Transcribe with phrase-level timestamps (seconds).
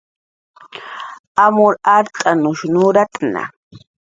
[1.45, 3.41] Amur art'anush nuratna